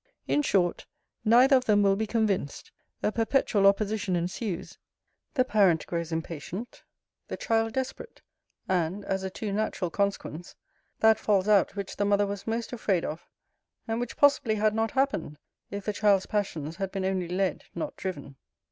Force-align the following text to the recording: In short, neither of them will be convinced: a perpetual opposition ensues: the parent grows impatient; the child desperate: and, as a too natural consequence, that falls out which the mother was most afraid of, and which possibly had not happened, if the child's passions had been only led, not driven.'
In 0.27 0.41
short, 0.41 0.87
neither 1.23 1.55
of 1.55 1.65
them 1.65 1.83
will 1.83 1.95
be 1.95 2.07
convinced: 2.07 2.71
a 3.03 3.11
perpetual 3.11 3.67
opposition 3.67 4.15
ensues: 4.15 4.79
the 5.35 5.45
parent 5.45 5.85
grows 5.85 6.11
impatient; 6.11 6.81
the 7.27 7.37
child 7.37 7.73
desperate: 7.73 8.23
and, 8.67 9.05
as 9.05 9.21
a 9.21 9.29
too 9.29 9.53
natural 9.53 9.91
consequence, 9.91 10.55
that 11.01 11.19
falls 11.19 11.47
out 11.47 11.75
which 11.75 11.97
the 11.97 12.05
mother 12.05 12.25
was 12.25 12.47
most 12.47 12.73
afraid 12.73 13.05
of, 13.05 13.27
and 13.87 13.99
which 13.99 14.17
possibly 14.17 14.55
had 14.55 14.73
not 14.73 14.89
happened, 14.89 15.37
if 15.69 15.85
the 15.85 15.93
child's 15.93 16.25
passions 16.25 16.77
had 16.77 16.91
been 16.91 17.05
only 17.05 17.27
led, 17.27 17.65
not 17.75 17.95
driven.' 17.95 18.37